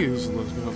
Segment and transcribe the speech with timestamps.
[0.00, 0.28] Is.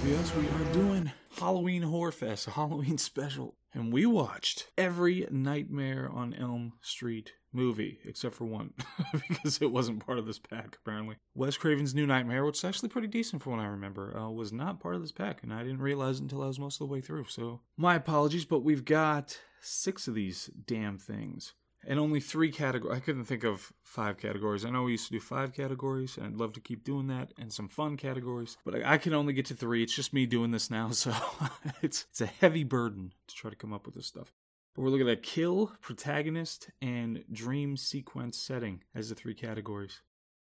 [0.07, 3.55] Yes, we are doing Halloween Horror Fest, a Halloween special.
[3.73, 8.75] And we watched every Nightmare on Elm Street movie, except for one,
[9.29, 11.17] because it wasn't part of this pack, apparently.
[11.35, 14.53] Wes Craven's New Nightmare, which is actually pretty decent from what I remember, uh, was
[14.53, 16.93] not part of this pack, and I didn't realize until I was most of the
[16.93, 17.25] way through.
[17.29, 21.55] So, my apologies, but we've got six of these damn things
[21.87, 22.97] and only three categories.
[22.97, 24.65] I couldn't think of five categories.
[24.65, 27.33] I know we used to do five categories, and I'd love to keep doing that,
[27.39, 28.57] and some fun categories.
[28.65, 29.83] But I, I can only get to three.
[29.83, 31.15] It's just me doing this now, so
[31.83, 34.33] it's it's a heavy burden to try to come up with this stuff.
[34.75, 40.01] But we're looking at kill, protagonist, and dream sequence setting as the three categories.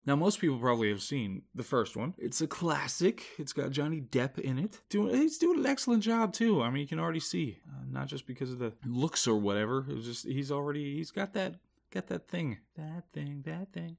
[0.05, 2.15] Now, most people probably have seen the first one.
[2.19, 3.25] It's a classic.
[3.39, 4.81] It's got Johnny Depp in it.
[4.89, 6.61] Doing, he's doing an excellent job too.
[6.61, 9.87] I mean, you can already see, uh, not just because of the looks or whatever.
[9.89, 11.55] It's just he's already he's got that
[11.93, 13.97] got that thing, that thing, that thing.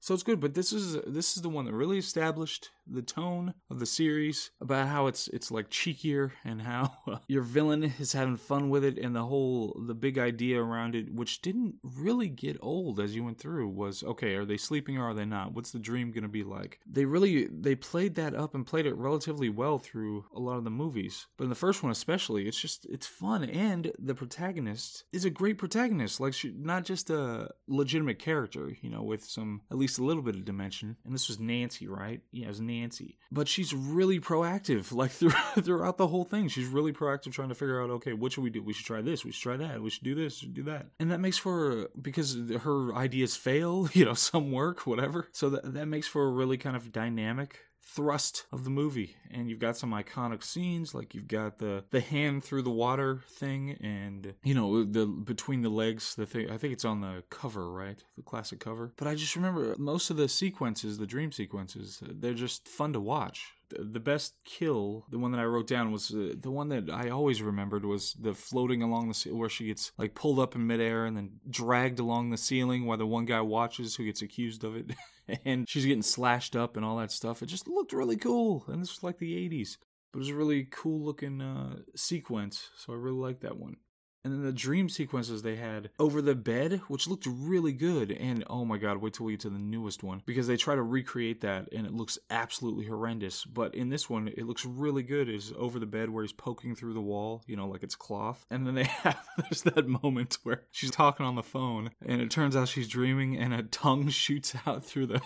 [0.00, 3.54] So it's good, but this is this is the one that really established the tone
[3.70, 8.12] of the series about how it's it's like cheekier and how uh, your villain is
[8.12, 12.28] having fun with it and the whole the big idea around it which didn't really
[12.28, 15.52] get old as you went through was okay are they sleeping or are they not?
[15.52, 16.80] What's the dream going to be like?
[16.86, 20.64] They really they played that up and played it relatively well through a lot of
[20.64, 25.04] the movies but in the first one especially it's just it's fun and the protagonist
[25.12, 29.60] is a great protagonist like she, not just a legitimate character you know with some
[29.70, 32.60] at least a little bit of dimension and this was Nancy right yeah it was
[32.60, 33.18] Nancy.
[33.30, 36.48] But she's really proactive, like through, throughout the whole thing.
[36.48, 38.62] She's really proactive, trying to figure out, okay, what should we do?
[38.62, 39.24] We should try this.
[39.24, 39.82] We should try that.
[39.82, 40.38] We should do this.
[40.38, 40.86] Should do that.
[40.98, 43.88] And that makes for because her ideas fail.
[43.98, 45.28] You know, some work, whatever.
[45.32, 49.48] So that that makes for a really kind of dynamic thrust of the movie and
[49.48, 53.78] you've got some iconic scenes like you've got the the hand through the water thing
[53.80, 57.70] and you know the between the legs the thing i think it's on the cover
[57.72, 58.04] right?
[58.16, 58.92] The classic cover.
[58.96, 63.00] But i just remember most of the sequences the dream sequences they're just fun to
[63.00, 66.90] watch the best kill, the one that I wrote down was uh, the one that
[66.90, 70.66] I always remembered was the floating along the where she gets like pulled up in
[70.66, 74.64] midair and then dragged along the ceiling while the one guy watches who gets accused
[74.64, 74.92] of it.
[75.44, 77.42] and she's getting slashed up and all that stuff.
[77.42, 78.64] It just looked really cool.
[78.68, 79.76] And this was like the 80s.
[80.12, 82.70] But it was a really cool looking uh, sequence.
[82.76, 83.76] So I really liked that one.
[84.24, 88.10] And then the dream sequences they had over the bed, which looked really good.
[88.12, 90.74] And oh my god, wait till we get to the newest one because they try
[90.74, 93.44] to recreate that and it looks absolutely horrendous.
[93.44, 95.28] But in this one, it looks really good.
[95.28, 98.44] Is over the bed where he's poking through the wall, you know, like it's cloth.
[98.50, 102.30] And then they have there's that moment where she's talking on the phone and it
[102.30, 105.22] turns out she's dreaming and a tongue shoots out through the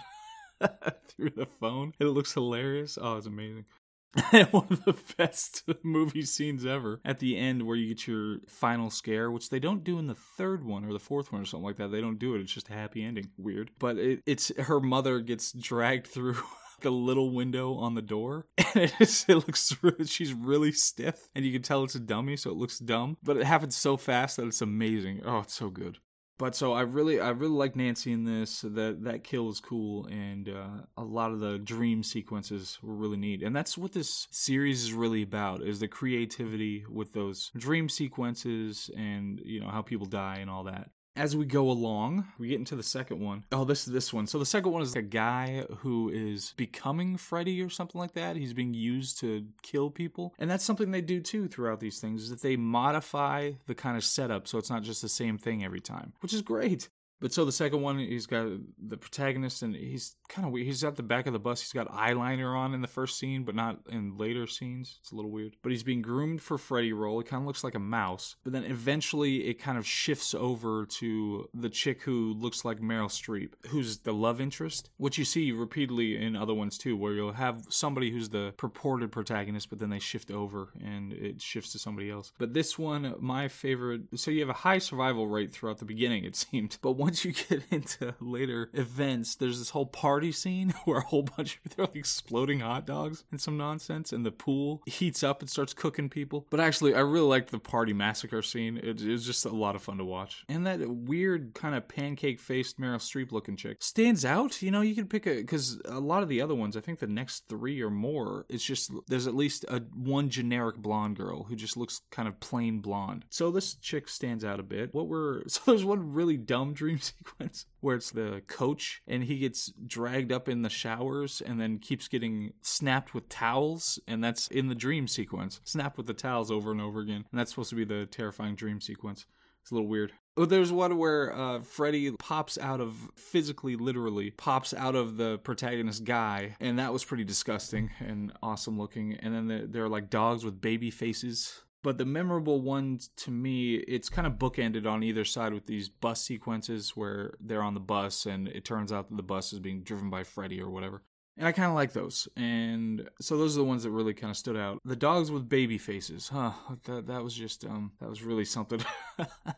[1.09, 1.93] through the phone.
[1.99, 2.99] It looks hilarious.
[3.01, 3.65] Oh, it's amazing.
[4.51, 7.01] one of the best movie scenes ever.
[7.05, 10.15] At the end where you get your final scare which they don't do in the
[10.15, 11.91] third one or the fourth one or something like that.
[11.91, 12.41] They don't do it.
[12.41, 13.31] It's just a happy ending.
[13.37, 13.71] Weird.
[13.79, 16.37] But it, it's her mother gets dragged through
[16.85, 18.47] a little window on the door.
[18.75, 21.29] And it, is, it looks she's really stiff.
[21.35, 23.19] And you can tell it's a dummy so it looks dumb.
[23.23, 25.21] But it happens so fast that it's amazing.
[25.27, 25.99] Oh it's so good
[26.43, 28.63] but so I really I really like Nancy in this.
[28.63, 33.17] That that kill is cool, and uh, a lot of the dream sequences were really
[33.17, 33.45] neat.
[33.45, 38.91] And that's what this series is really about: is the creativity with those dream sequences,
[38.97, 42.59] and you know how people die and all that as we go along, we get
[42.59, 43.45] into the second one.
[43.53, 44.27] Oh, this is this one.
[44.27, 48.37] So the second one is a guy who is becoming Freddy or something like that.
[48.37, 50.35] He's being used to kill people.
[50.39, 53.97] And that's something they do too throughout these things is that they modify the kind
[53.97, 56.89] of setup so it's not just the same thing every time, which is great.
[57.23, 58.49] But so the second one, he's got
[58.85, 60.67] the protagonist, and he's kind of weird.
[60.67, 61.61] He's at the back of the bus.
[61.61, 64.99] He's got eyeliner on in the first scene, but not in later scenes.
[65.01, 65.57] It's a little weird.
[65.63, 67.21] But he's being groomed for Freddy role.
[67.21, 68.35] It kind of looks like a mouse.
[68.43, 73.07] But then eventually, it kind of shifts over to the chick who looks like Meryl
[73.07, 77.33] Streep, who's the love interest, which you see repeatedly in other ones too, where you'll
[77.33, 81.79] have somebody who's the purported protagonist, but then they shift over and it shifts to
[81.79, 82.33] somebody else.
[82.39, 84.03] But this one, my favorite.
[84.17, 87.27] So you have a high survival rate throughout the beginning, it seemed, but once once
[87.27, 91.77] you get into later events, there's this whole party scene where a whole bunch of
[91.77, 95.75] they're like exploding hot dogs and some nonsense, and the pool heats up and starts
[95.75, 96.47] cooking people.
[96.49, 98.79] But actually, I really liked the party massacre scene.
[98.79, 100.45] It, it was just a lot of fun to watch.
[100.49, 104.63] And that weird kind of pancake faced Meryl Streep looking chick stands out.
[104.63, 106.99] You know, you can pick a because a lot of the other ones, I think
[106.99, 111.45] the next three or more, it's just there's at least a one generic blonde girl
[111.45, 113.27] who just looks kind of plain blonde.
[113.29, 114.95] So this chick stands out a bit.
[114.95, 119.39] What were so there's one really dumb dream sequence where it's the coach and he
[119.39, 124.49] gets dragged up in the showers and then keeps getting snapped with towels and that's
[124.49, 127.71] in the dream sequence snapped with the towels over and over again and that's supposed
[127.71, 129.27] to be the terrifying dream sequence
[129.63, 134.31] it's a little weird Oh, there's one where uh, Freddy pops out of, physically, literally,
[134.31, 139.15] pops out of the protagonist guy, and that was pretty disgusting and awesome looking.
[139.17, 141.61] And then there are like dogs with baby faces.
[141.83, 145.89] But the memorable ones to me, it's kind of bookended on either side with these
[145.89, 149.59] bus sequences where they're on the bus and it turns out that the bus is
[149.59, 151.03] being driven by Freddy or whatever.
[151.39, 152.29] And I kind of like those.
[152.37, 154.81] And so those are the ones that really kind of stood out.
[154.85, 156.53] The dogs with baby faces, huh?
[156.85, 158.85] That that was just um that was really something.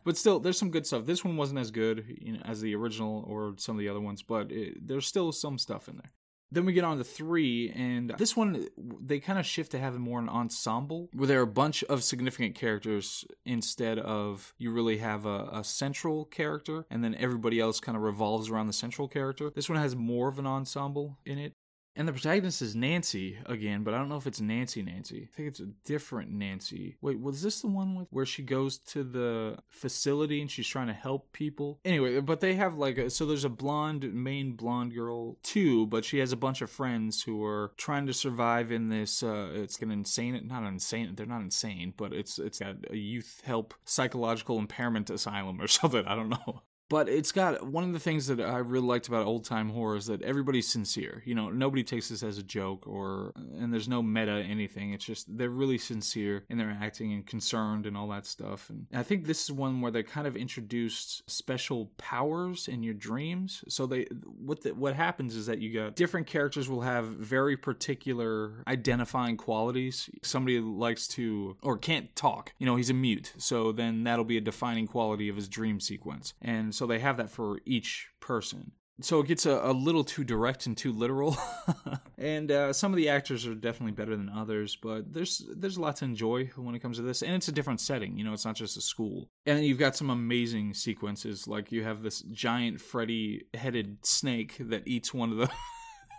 [0.05, 1.05] but still, there's some good stuff.
[1.05, 4.01] This one wasn't as good you know, as the original or some of the other
[4.01, 6.13] ones, but it, there's still some stuff in there.
[6.55, 10.01] Then we get on to three, and this one they kind of shift to having
[10.01, 14.99] more an ensemble where there are a bunch of significant characters instead of you really
[14.99, 19.09] have a, a central character and then everybody else kind of revolves around the central
[19.09, 19.51] character.
[19.55, 21.55] This one has more of an ensemble in it.
[21.97, 25.29] And the protagonist is Nancy again, but I don't know if it's Nancy Nancy.
[25.33, 26.97] I think it's a different Nancy.
[27.01, 30.89] Wait, was this the one with where she goes to the facility and she's trying
[30.89, 31.79] to help people?
[31.85, 36.05] Anyway, but they have like a, so there's a blonde main blonde girl too, but
[36.05, 39.79] she has a bunch of friends who are trying to survive in this uh it's
[39.81, 44.59] an insane not insane they're not insane, but it's it's got a youth help psychological
[44.59, 46.05] impairment asylum or something.
[46.07, 46.63] I don't know.
[46.91, 49.97] But it's got one of the things that I really liked about old time horror
[49.97, 51.23] is that everybody's sincere.
[51.25, 54.93] You know, nobody takes this as a joke or, and there's no meta anything.
[54.93, 58.69] It's just they're really sincere in their acting and concerned and all that stuff.
[58.69, 62.95] And I think this is one where they kind of introduced special powers in your
[62.95, 63.65] dreams.
[63.69, 67.57] So they, what the, what happens is that you got different characters will have very
[67.57, 70.11] particular identifying qualities.
[70.23, 72.53] Somebody likes to or can't talk.
[72.59, 73.33] You know, he's a mute.
[73.39, 76.35] So then that'll be a defining quality of his dream sequence.
[76.43, 78.73] And so they have that for each person.
[79.01, 81.37] So it gets a, a little too direct and too literal,
[82.19, 84.77] and uh, some of the actors are definitely better than others.
[84.77, 87.53] But there's there's a lot to enjoy when it comes to this, and it's a
[87.53, 88.17] different setting.
[88.17, 89.29] You know, it's not just a school.
[89.47, 94.87] And then you've got some amazing sequences, like you have this giant Freddy-headed snake that
[94.87, 95.51] eats one of the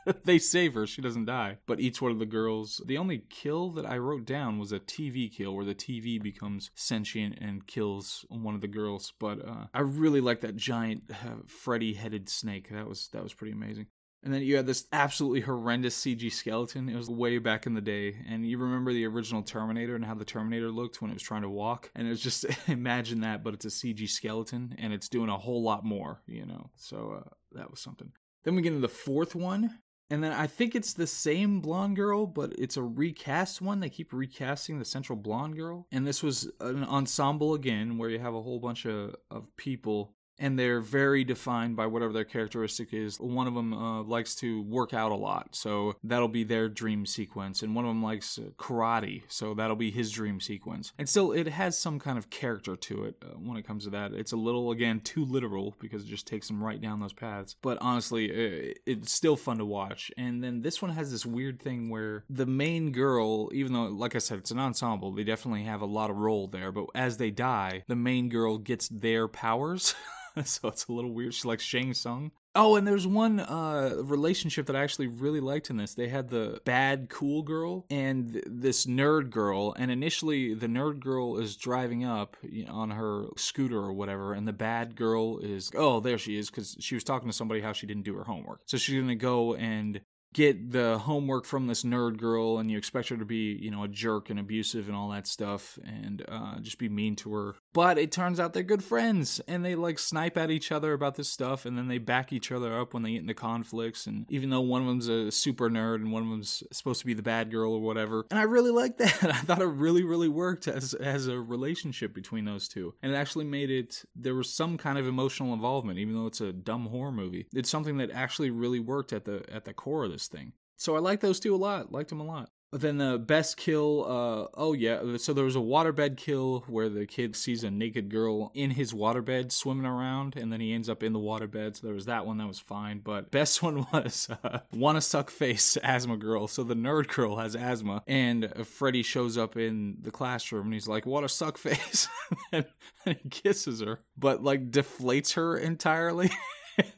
[0.25, 0.87] they save her.
[0.87, 1.57] She doesn't die.
[1.65, 4.79] But each one of the girls, the only kill that I wrote down was a
[4.79, 9.13] TV kill where the TV becomes sentient and kills one of the girls.
[9.19, 12.69] But uh, I really like that giant uh, Freddy headed snake.
[12.69, 13.87] That was that was pretty amazing.
[14.25, 16.89] And then you had this absolutely horrendous CG skeleton.
[16.89, 18.15] It was way back in the day.
[18.27, 21.43] And you remember the original Terminator and how the Terminator looked when it was trying
[21.43, 21.91] to walk?
[21.93, 25.37] And it was just imagine that, but it's a CG skeleton and it's doing a
[25.37, 26.71] whole lot more, you know?
[26.75, 28.11] So uh, that was something.
[28.43, 29.79] Then we get into the fourth one,
[30.09, 33.79] and then I think it's the same blonde girl, but it's a recast one.
[33.79, 35.87] They keep recasting the central blonde girl.
[35.91, 40.13] And this was an ensemble again, where you have a whole bunch of, of people
[40.37, 43.19] and they're very defined by whatever their characteristic is.
[43.19, 47.05] One of them uh, likes to work out a lot, so that'll be their dream
[47.05, 50.91] sequence, and one of them likes uh, karate, so that'll be his dream sequence.
[50.97, 53.89] And still, it has some kind of character to it uh, when it comes to
[53.91, 54.13] that.
[54.13, 57.55] It's a little, again, too literal because it just takes them right down those paths,
[57.61, 60.11] but honestly, it, it's still fun to watch.
[60.17, 64.15] And then this one has this weird thing where the main girl, even though, like
[64.15, 67.17] I said, it's an ensemble, they definitely have a lot of role there, but as
[67.17, 69.95] they die, the main girl gets their powers.
[70.43, 71.33] so it's a little weird.
[71.33, 72.31] She likes Shang Tsung.
[72.57, 75.93] Oh, and there's one uh, relationship that I actually really liked in this.
[75.93, 81.01] They had the bad cool girl and th- this nerd girl, and initially the nerd
[81.01, 85.39] girl is driving up you know, on her scooter or whatever, and the bad girl
[85.39, 88.15] is oh there she is because she was talking to somebody how she didn't do
[88.15, 89.99] her homework, so she's gonna go and
[90.35, 93.85] get the homework from this nerd girl and you expect her to be, you know,
[93.85, 97.55] a jerk and abusive and all that stuff and uh, just be mean to her.
[97.75, 101.15] But it turns out they're good friends and they like snipe at each other about
[101.15, 104.07] this stuff and then they back each other up when they get into conflicts.
[104.07, 107.05] And even though one of them's a super nerd and one of them's supposed to
[107.05, 108.25] be the bad girl or whatever.
[108.31, 109.23] And I really like that.
[109.23, 112.93] I thought it really, really worked as, as a relationship between those two.
[113.03, 116.39] And it actually made it, there was some kind of emotional involvement, even though it's
[116.39, 117.45] a dumb horror movie.
[117.53, 120.53] It's something that actually really worked at the, at the core of this thing.
[120.77, 121.91] So I like those two a lot.
[121.91, 122.51] Liked them a lot.
[122.77, 127.05] Then the best kill, uh, oh yeah, so there was a waterbed kill where the
[127.05, 131.01] kid sees a naked girl in his waterbed swimming around, and then he ends up
[131.01, 131.77] in the waterbed.
[131.77, 135.29] So there was that one that was fine, but best one was uh, wanna suck
[135.29, 136.49] face asthma girl.
[136.49, 140.87] So the nerd girl has asthma, and Freddy shows up in the classroom, and he's
[140.87, 142.09] like, "What a suck face,"
[142.51, 142.65] and
[143.05, 146.29] he kisses her, but like deflates her entirely.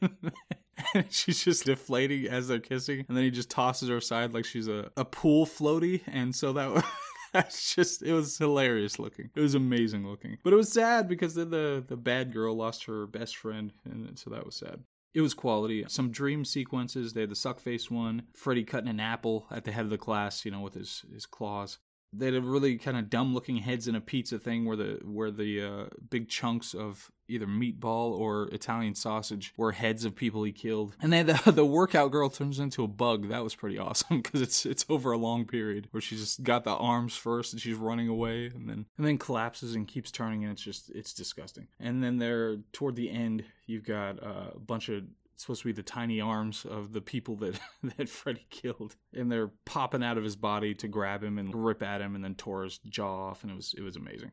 [1.10, 4.68] she's just deflating as they're kissing, and then he just tosses her aside like she's
[4.68, 6.84] a, a pool floaty, and so that
[7.32, 9.30] that's just it was hilarious looking.
[9.34, 12.84] It was amazing looking, but it was sad because then the the bad girl lost
[12.84, 14.80] her best friend, and so that was sad.
[15.14, 15.84] It was quality.
[15.88, 17.12] Some dream sequences.
[17.12, 18.24] They had the suck face one.
[18.34, 21.26] Freddy cutting an apple at the head of the class, you know, with his his
[21.26, 21.78] claws.
[22.12, 25.00] They had a really kind of dumb looking heads in a pizza thing where the
[25.04, 30.42] where the uh, big chunks of either meatball or Italian sausage were heads of people
[30.42, 30.96] he killed.
[31.00, 33.28] And then the, the workout girl turns into a bug.
[33.28, 36.64] That was pretty awesome because it's it's over a long period where she just got
[36.64, 40.44] the arms first and she's running away and then and then collapses and keeps turning
[40.44, 41.68] and it's just it's disgusting.
[41.78, 45.04] And then there toward the end you've got uh, a bunch of
[45.40, 47.58] supposed to be the tiny arms of the people that
[47.96, 51.82] that Freddy killed, and they're popping out of his body to grab him and rip
[51.82, 54.32] at him, and then tore his jaw off, and it was it was amazing.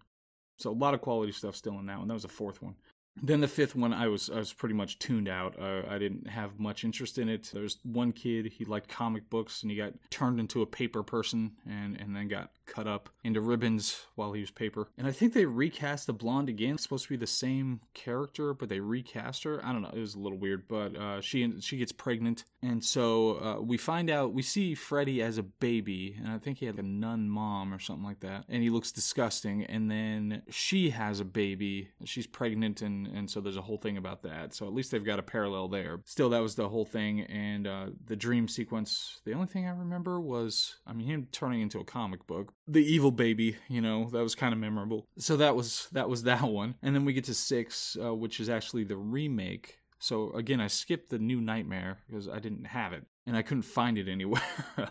[0.57, 2.07] So a lot of quality stuff still in that one.
[2.07, 2.75] That was the fourth one.
[3.21, 5.55] Then the fifth one, I was I was pretty much tuned out.
[5.59, 7.49] Uh, I didn't have much interest in it.
[7.53, 11.51] There's one kid he liked comic books, and he got turned into a paper person,
[11.69, 14.89] and and then got cut up into ribbons while he was paper.
[14.97, 16.73] And I think they recast the blonde again.
[16.73, 19.63] It's supposed to be the same character, but they recast her.
[19.63, 19.91] I don't know.
[19.93, 23.77] It was a little weird, but uh, she she gets pregnant, and so uh, we
[23.77, 27.29] find out we see Freddy as a baby, and I think he had a nun
[27.29, 29.63] mom or something like that, and he looks disgusting.
[29.63, 31.89] And then she has a baby.
[32.03, 34.53] She's pregnant, and and so there's a whole thing about that.
[34.53, 35.99] So at least they've got a parallel there.
[36.05, 39.21] Still, that was the whole thing, and uh, the dream sequence.
[39.25, 42.83] The only thing I remember was, I mean, him turning into a comic book, the
[42.83, 46.43] evil baby you know that was kind of memorable so that was that was that
[46.43, 50.59] one and then we get to six uh, which is actually the remake so again
[50.59, 54.07] i skipped the new nightmare because i didn't have it and i couldn't find it
[54.07, 54.41] anywhere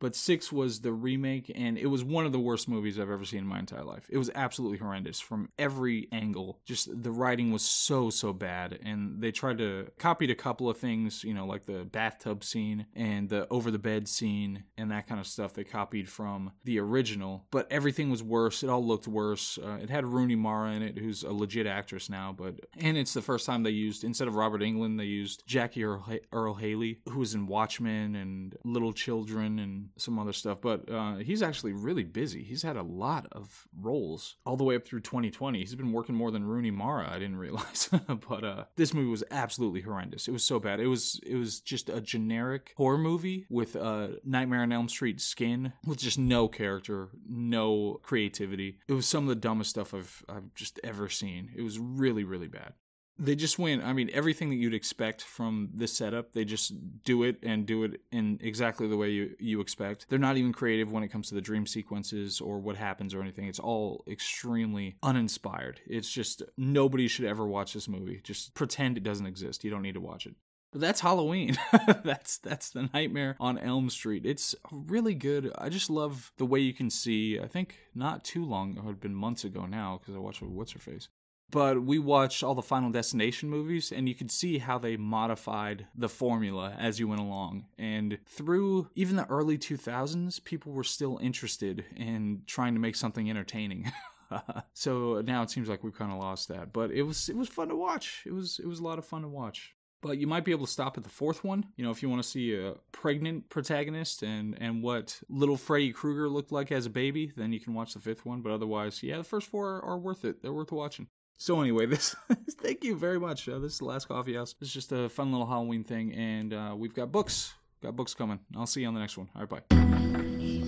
[0.00, 3.24] but six was the remake and it was one of the worst movies i've ever
[3.24, 4.06] seen in my entire life.
[4.10, 6.60] It was absolutely horrendous from every angle.
[6.64, 10.76] Just the writing was so so bad and they tried to copy a couple of
[10.76, 15.06] things you know like the bathtub scene and the over the bed scene and that
[15.06, 18.62] kind of stuff they copied from the original but everything was worse.
[18.62, 19.58] It all looked worse.
[19.58, 23.14] Uh, it had rooney mara in it who's a legit actress now but and it's
[23.14, 27.00] the first time they used instead of robert englund they used jackie earle, earle haley
[27.08, 31.72] who was in watchmen and little children and some other stuff, but uh, he's actually
[31.72, 32.42] really busy.
[32.42, 35.58] He's had a lot of roles all the way up through 2020.
[35.58, 37.10] He's been working more than Rooney Mara.
[37.10, 37.90] I didn't realize,
[38.28, 40.28] but uh, this movie was absolutely horrendous.
[40.28, 40.80] It was so bad.
[40.80, 45.20] It was it was just a generic horror movie with a Nightmare on Elm Street
[45.20, 48.78] skin, with just no character, no creativity.
[48.88, 51.50] It was some of the dumbest stuff I've I've just ever seen.
[51.56, 52.74] It was really really bad
[53.18, 56.72] they just went i mean everything that you'd expect from this setup they just
[57.04, 60.52] do it and do it in exactly the way you, you expect they're not even
[60.52, 64.04] creative when it comes to the dream sequences or what happens or anything it's all
[64.08, 69.64] extremely uninspired it's just nobody should ever watch this movie just pretend it doesn't exist
[69.64, 70.34] you don't need to watch it
[70.70, 71.56] but that's Halloween.
[72.04, 74.26] that's that's the Nightmare on Elm Street.
[74.26, 75.50] It's really good.
[75.56, 77.40] I just love the way you can see.
[77.40, 80.72] I think not too long, it had been months ago now because I watched What's
[80.72, 81.08] Her Face
[81.50, 85.86] but we watched all the Final Destination movies, and you could see how they modified
[85.94, 87.66] the formula as you went along.
[87.78, 93.30] And through even the early 2000s, people were still interested in trying to make something
[93.30, 93.90] entertaining.
[94.74, 97.48] so now it seems like we've kind of lost that, but it was it was
[97.48, 98.22] fun to watch.
[98.26, 99.74] It was it was a lot of fun to watch.
[100.00, 101.66] But you might be able to stop at the fourth one.
[101.76, 105.92] You know, if you want to see a pregnant protagonist and and what little Freddy
[105.92, 108.42] Krueger looked like as a baby, then you can watch the fifth one.
[108.42, 110.42] But otherwise, yeah, the first four are, are worth it.
[110.42, 111.08] They're worth watching.
[111.38, 112.14] So anyway, this
[112.60, 113.48] thank you very much.
[113.48, 114.54] Uh, this is the last coffee house.
[114.60, 117.54] It's just a fun little Halloween thing, and uh, we've got books.
[117.80, 118.40] Got books coming.
[118.56, 119.28] I'll see you on the next one.
[119.36, 120.64] All right, bye.